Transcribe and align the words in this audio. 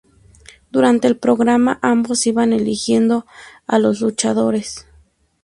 Durante 0.71 1.05
el 1.07 1.15
programa 1.15 1.77
ambos 1.83 2.25
iban 2.25 2.53
eligiendo 2.53 3.27
a 3.67 3.77
los 3.77 4.01
luchadores. 4.01 4.87